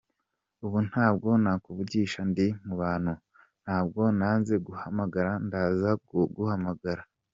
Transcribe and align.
Ubu 0.65 0.77
ntabwo 0.89 1.29
nakuvugisha 1.43 2.19
ndi 2.29 2.47
mu 2.65 2.73
bantu, 2.81 3.13
ntabwo 3.63 4.01
nanze 4.19 4.53
kuguhamagara, 4.63 5.31
ndaza 5.45 5.91
kuguhamagara. 6.07 7.01